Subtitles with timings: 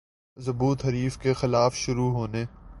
[0.37, 2.45] ضبوط حریف کے خلاف شروع ہونے